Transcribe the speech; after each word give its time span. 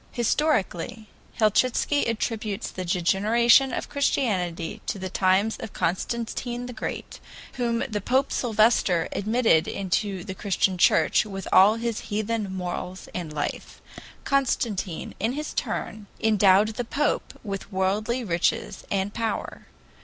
"Historically, 0.13 1.07
Helchitsky 1.39 2.07
attributes 2.07 2.71
the 2.71 2.83
degeneration 2.83 3.71
of 3.71 3.87
Christianity 3.87 4.81
to 4.87 4.97
the 4.97 5.11
times 5.11 5.57
of 5.57 5.73
Constantine 5.73 6.65
the 6.65 6.73
Great, 6.73 7.19
whom 7.53 7.81
he 7.81 7.99
Pope 7.99 8.31
Sylvester 8.31 9.07
admitted 9.11 9.67
into 9.67 10.23
the 10.23 10.33
Christian 10.33 10.75
Church 10.79 11.23
with 11.23 11.47
all 11.53 11.75
his 11.75 11.99
heathen 12.09 12.51
morals 12.51 13.09
and 13.13 13.31
life. 13.31 13.79
Constantine, 14.23 15.13
in 15.19 15.33
his 15.33 15.53
turn, 15.53 16.07
endowed 16.19 16.69
the 16.69 16.83
Pope 16.83 17.39
with 17.43 17.71
worldly 17.71 18.23
riches 18.23 18.85
and 18.89 19.13
power. 19.13 19.67